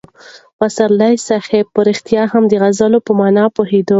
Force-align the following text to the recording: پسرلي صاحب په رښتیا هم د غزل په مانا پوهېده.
پسرلي 0.57 1.13
صاحب 1.27 1.65
په 1.73 1.81
رښتیا 1.87 2.23
هم 2.33 2.43
د 2.47 2.53
غزل 2.61 2.93
په 3.05 3.11
مانا 3.19 3.45
پوهېده. 3.55 3.89